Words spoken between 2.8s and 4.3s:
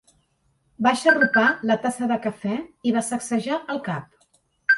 i va sacsejar el cap.